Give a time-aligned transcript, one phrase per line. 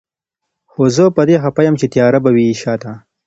[0.71, 2.91] خو زه په دې خفه يم چي تياره به يې وي شاته